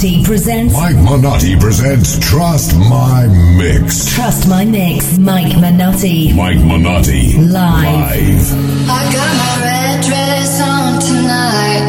Minotti 0.00 0.24
presents. 0.24 0.72
Mike 0.72 0.96
Manotti 0.96 1.60
presents 1.60 2.18
Trust 2.20 2.74
My 2.74 3.26
Mix. 3.58 4.06
Trust 4.14 4.48
My 4.48 4.64
Mix. 4.64 5.18
Mike 5.18 5.52
Manotti. 5.60 6.34
Mike 6.34 6.56
Manotti 6.56 7.36
Live. 7.36 7.52
Live. 7.52 8.88
I 8.88 9.02
got 9.12 9.30
my 9.36 9.60
red 9.60 10.00
dress 10.02 10.60
on 10.62 11.00
tonight. 11.02 11.84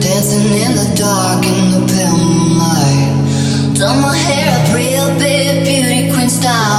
Dancing 0.00 0.48
in 0.56 0.72
the 0.72 0.88
dark 0.96 1.44
in 1.44 1.70
the 1.76 1.84
pale 1.92 2.16
moonlight. 2.16 3.76
Done 3.76 4.00
my 4.00 4.16
hair 4.16 4.48
up 4.56 4.74
real 4.74 5.18
big, 5.18 5.62
beauty 5.62 6.14
queen 6.14 6.30
style. 6.30 6.69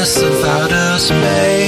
Vastness 0.00 0.22
of 0.22 0.44
outer 0.44 0.98
space. 0.98 1.59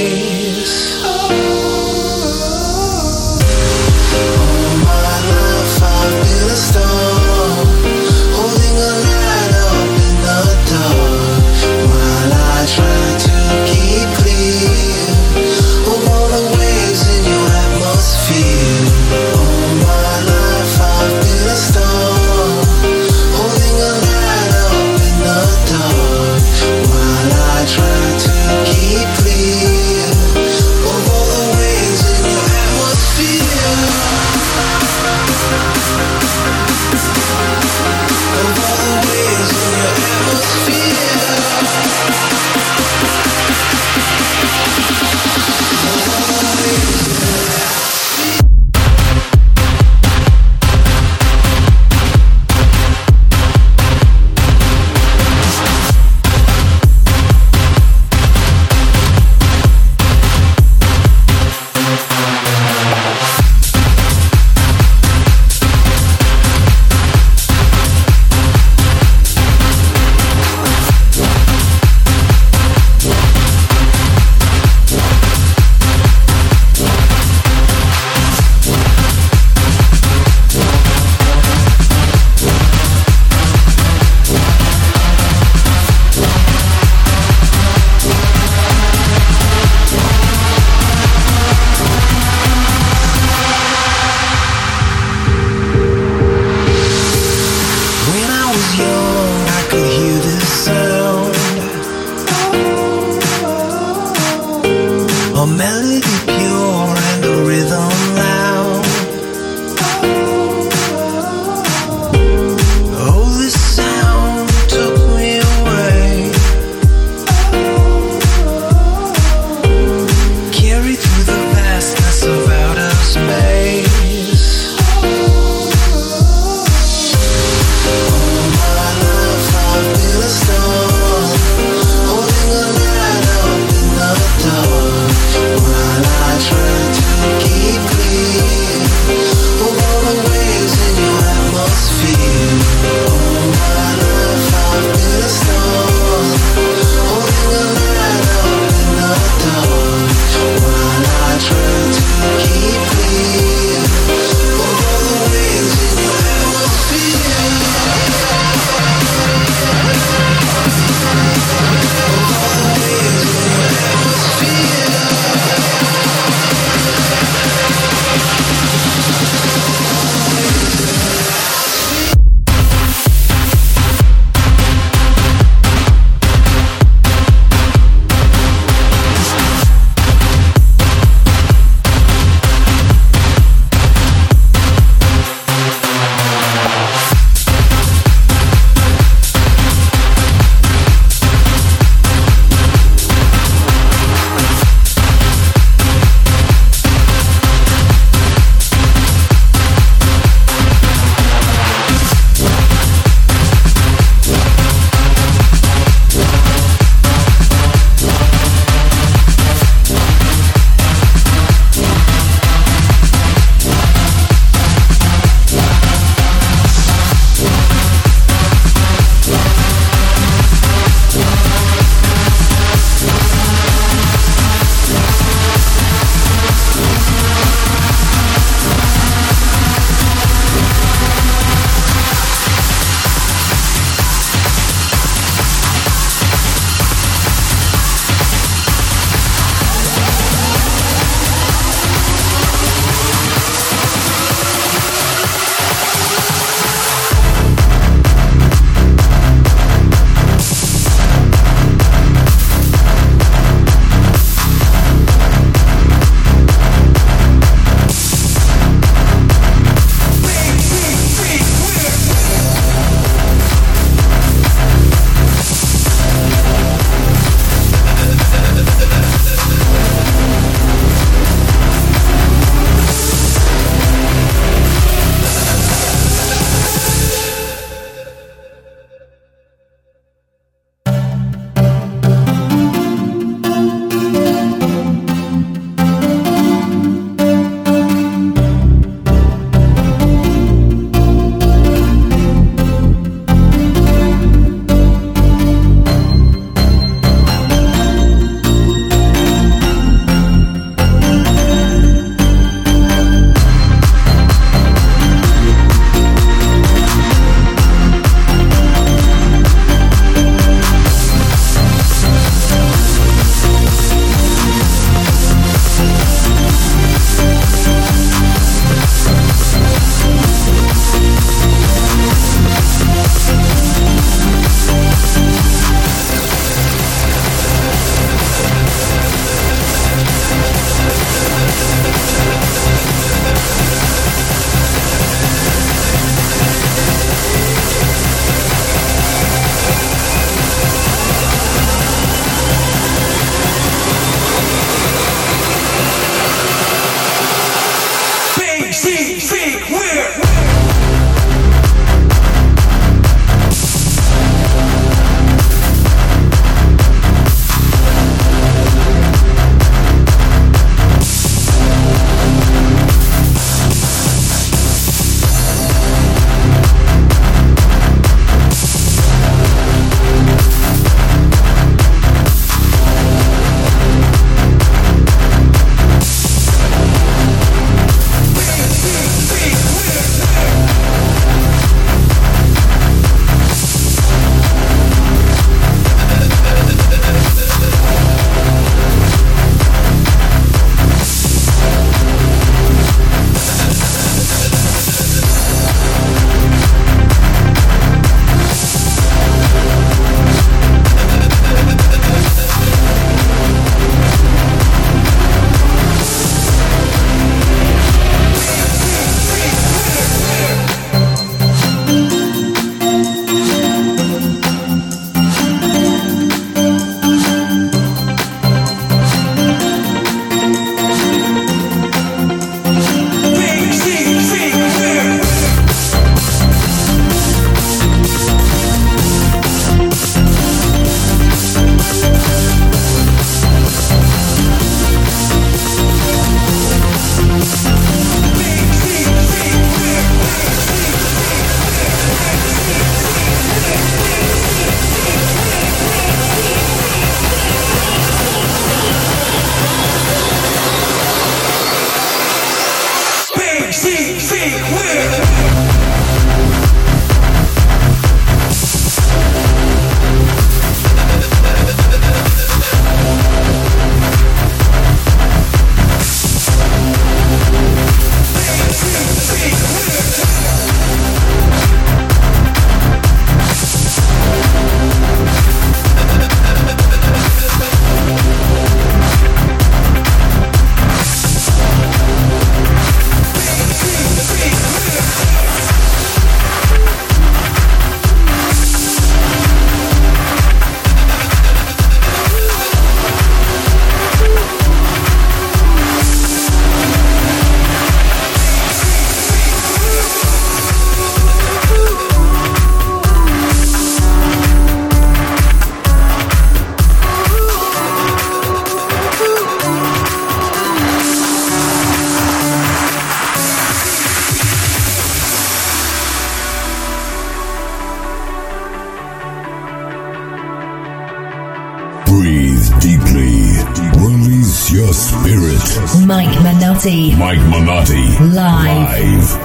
Minotti. 526.83 527.15
Mike 527.15 527.39
Minotti 527.49 528.19
Live. 528.19 529.31
live. 529.31 529.42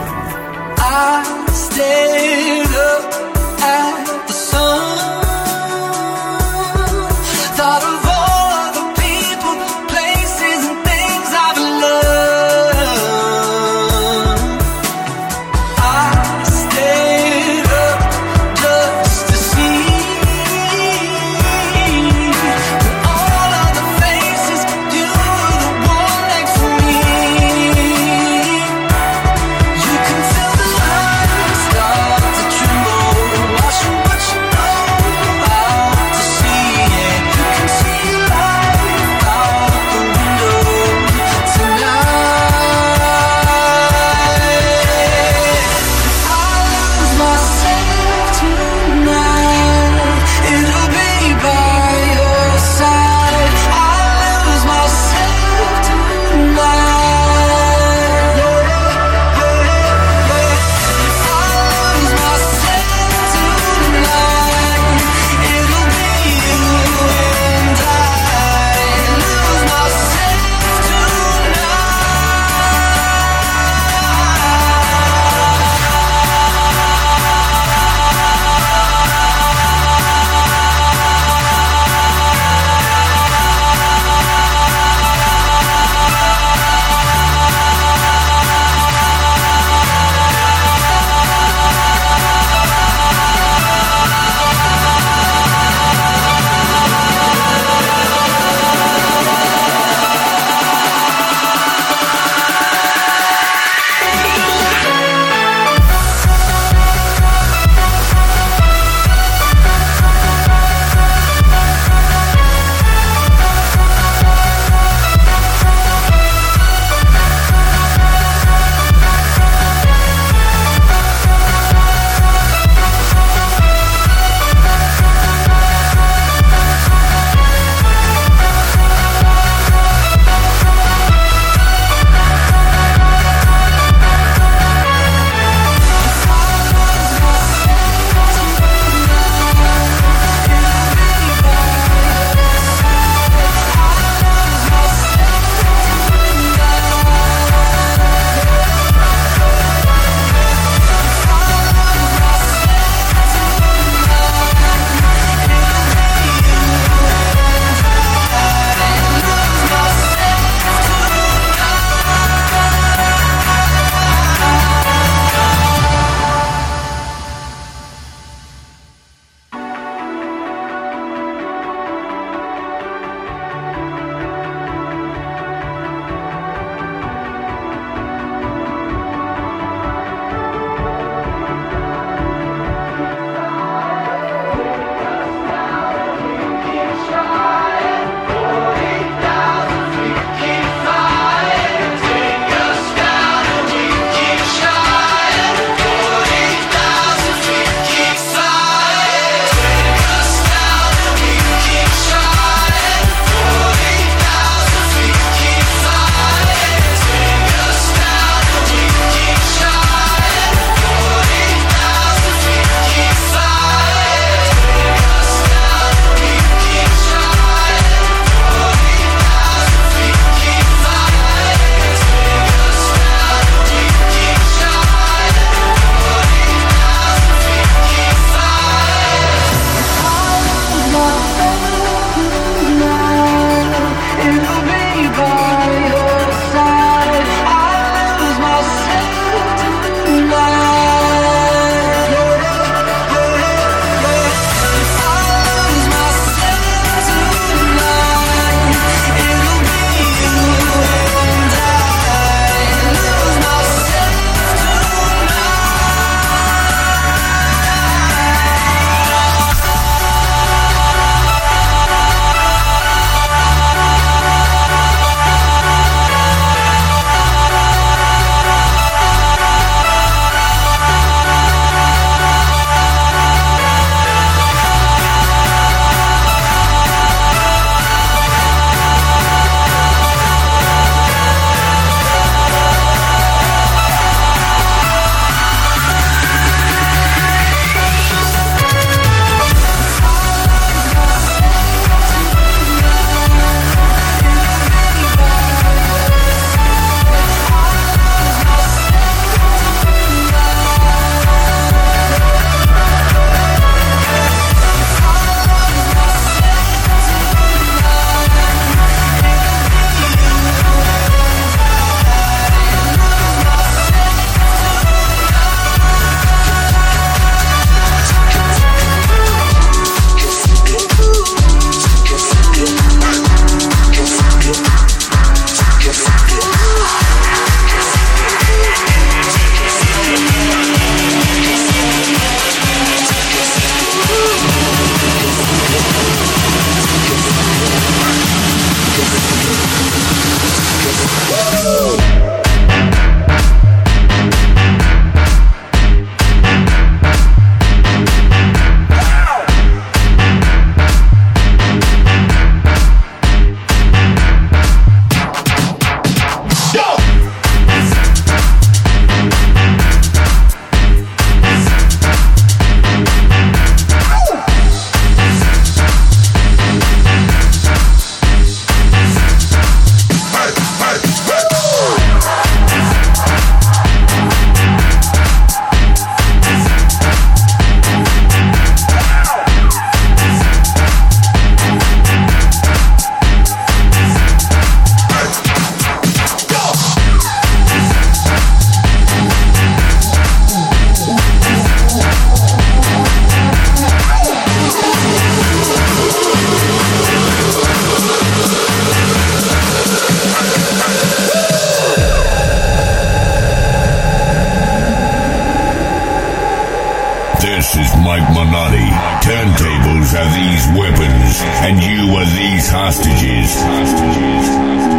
Are 410.19 410.35
these 410.35 410.67
weapons, 410.77 411.41
and 411.63 411.81
you 411.81 412.17
are 412.17 412.27
these 412.35 412.69
hostages. 412.69 414.98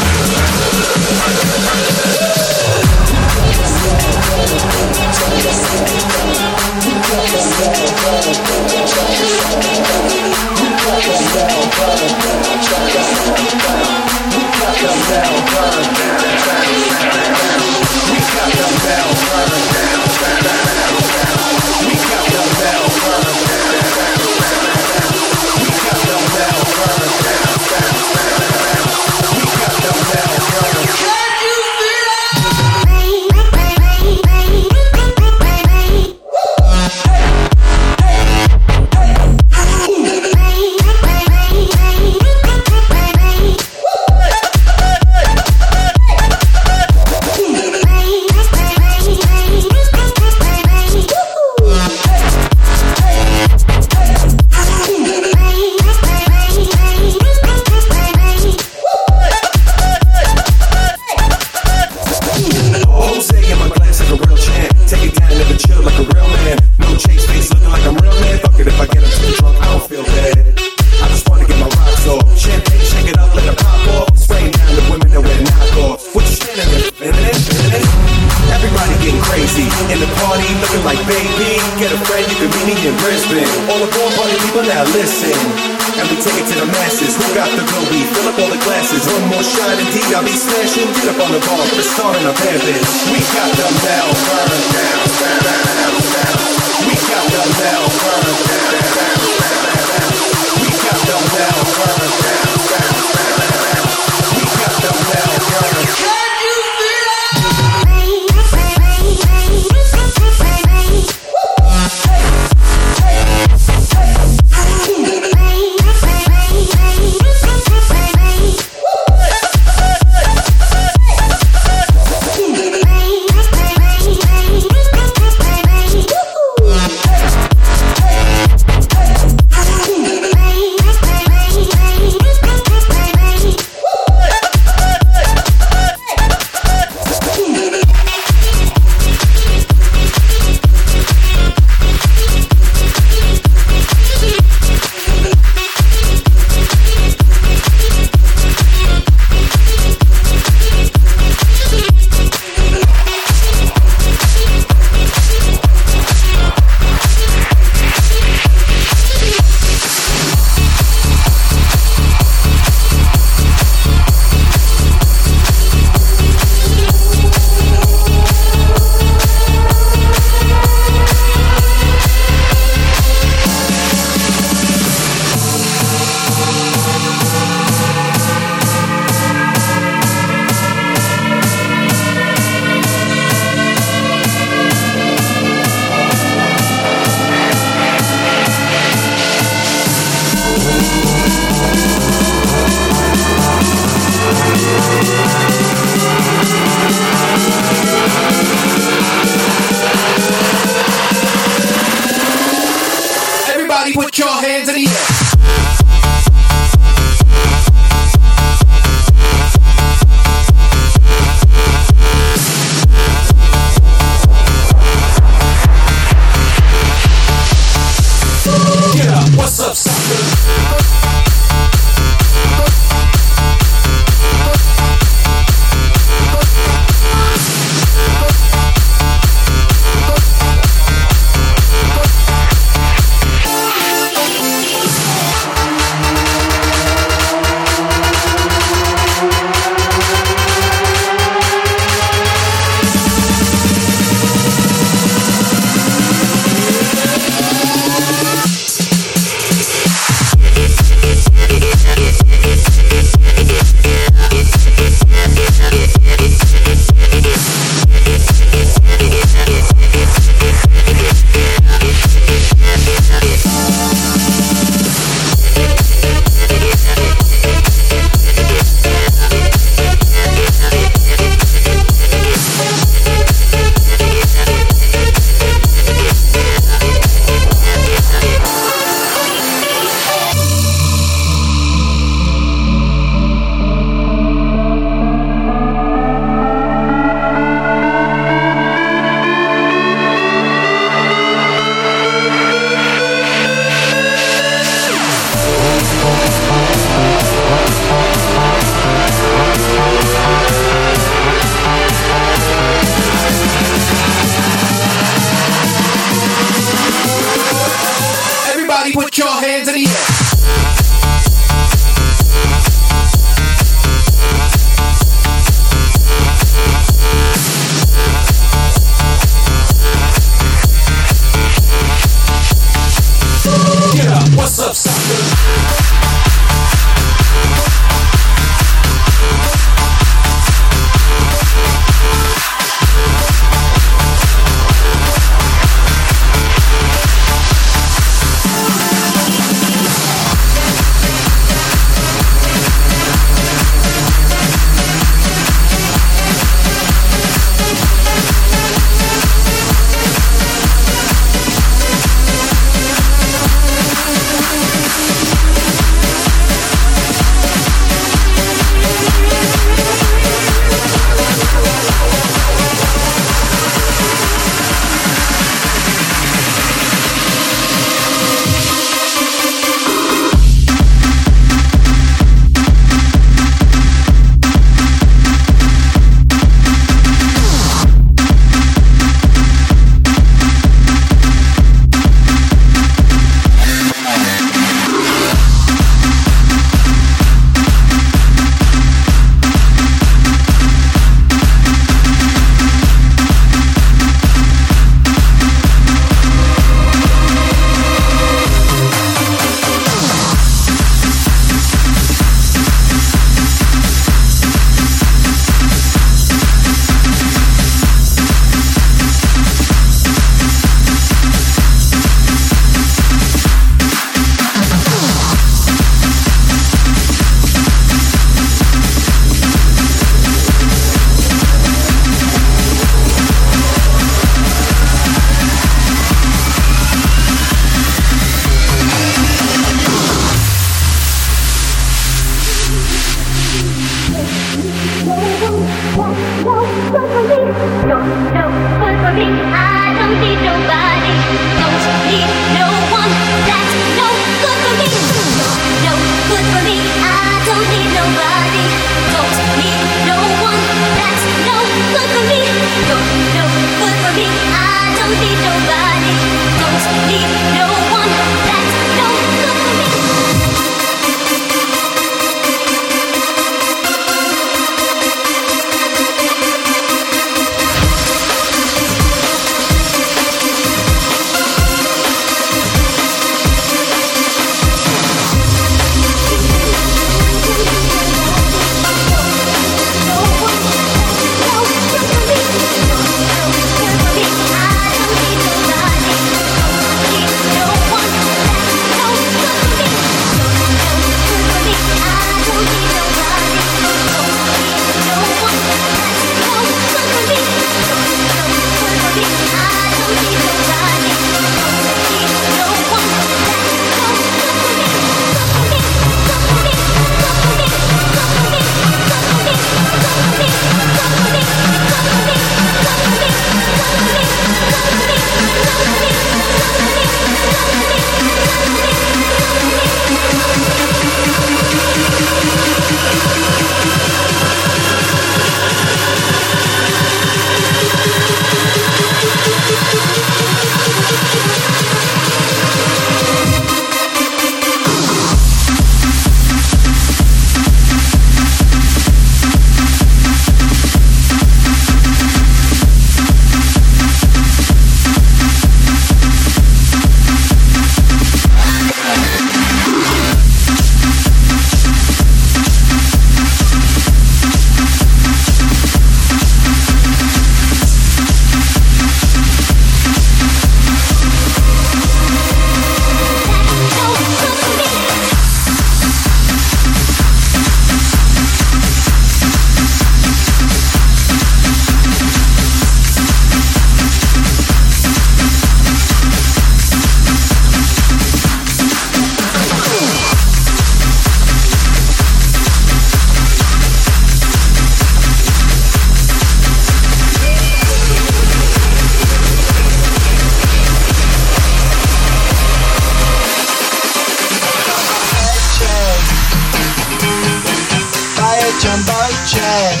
jumbo 598.80 599.12
jet. 599.44 600.00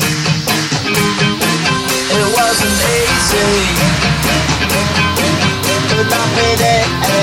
It 2.16 2.26
wasn't 2.36 2.80
easy, 2.96 3.52
but 6.08 6.18
I 6.18 6.26
made 6.36 6.60
it. 6.60 7.19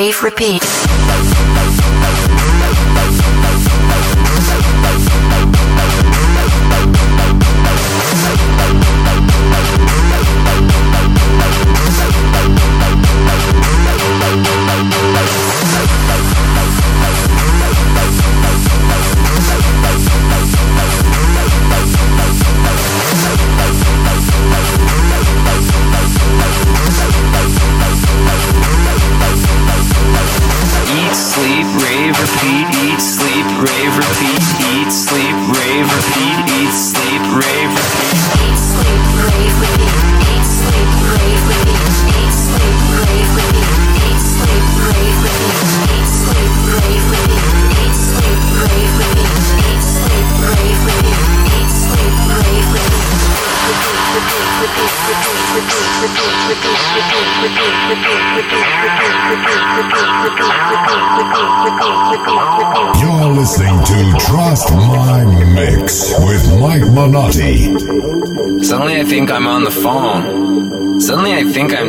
Wave 0.00 0.22
Repeat. 0.22 1.09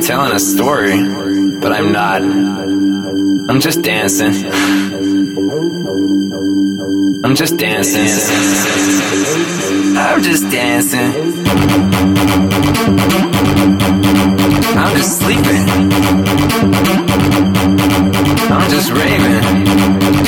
I'm 0.02 0.08
telling 0.08 0.32
a 0.32 0.40
story, 0.40 1.60
but 1.60 1.72
I'm 1.72 1.92
not. 1.92 2.24
I'm 2.24 3.62
just 3.62 3.84
dancing. 3.84 4.52
I'm 7.24 7.36
just 7.36 7.56
dancing. 7.58 8.08
I'm 9.96 10.24
just 10.24 10.50
dancing. 10.50 11.14
I'm 14.76 14.98
just 14.98 15.20
sleeping. 15.20 15.68
I'm 18.50 18.72
just 18.72 18.90
raving. 18.90 19.44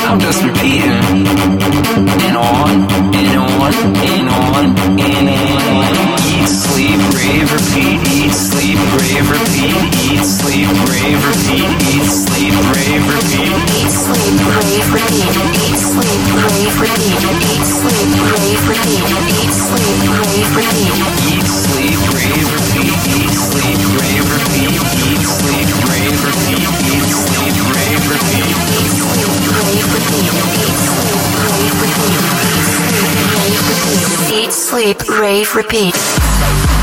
I'm 0.05 0.19
just 0.19 0.43
repeating. 0.43 1.26
And 2.21 2.38
on, 2.38 2.69
and 3.15 3.38
on, 3.39 3.74
and 3.74 4.30
on, 4.30 4.99
and 4.99 5.30
on. 5.30 5.43
Sleep, 7.24 7.39
rave, 7.39 7.51
repeat. 7.53 8.03
Eat, 8.11 8.34
sleep, 8.34 8.80
rave, 8.99 9.30
repeat. 9.32 9.80
Eat, 10.11 10.26
sleep, 10.26 10.67
rave, 10.91 11.24
repeat. 11.24 11.71
Eat, 11.88 12.03
sleep, 12.03 12.51
rave, 12.76 13.05
repeat. 13.07 13.55
Eat, 13.71 13.91
sleep, 13.91 14.43
rave, 14.43 14.91
repeat. 14.91 15.32
Eat, 15.63 15.80
sleep, 15.80 16.24
rave, 16.36 16.76
repeat. 16.84 17.24
Eat, 17.47 17.63
sleep, 17.63 18.11
rave, 18.28 18.67
repeat. 18.67 19.07
Eat, 19.24 19.55
sleep, 19.55 20.03
rave, 20.11 20.43
repeat. 20.43 20.97
Eat, 21.24 21.47
sleep, 21.47 22.01
rave, 22.11 22.43
repeat. 22.43 22.91
Eat, 23.03 23.32
sleep, 23.32 23.80
rave, 23.93 24.28
repeat. 24.34 24.34
Eat, 24.34 24.34
sleep, 24.34 24.34
rave, 24.34 24.34
repeat. 24.34 24.82
Eat, 25.03 25.24
sleep, 25.24 25.69
rave, 25.88 26.21
repeat. 26.24 26.59
Eat, 26.84 27.07
sleep, 27.13 27.59
rave, 27.74 28.03
repeat. 28.11 28.43
Eat, 28.43 28.74
sleep, 28.74 28.80
rave, 28.84 28.99
repeat. 29.93 30.28
Eat, 30.53 30.78
sleep, 30.84 31.24
rave, 31.34 31.80
repeat. 31.84 32.34
Eat, 34.34 34.51
sleep, 34.51 34.99
rave, 35.07 35.55
repeat. 35.55 36.82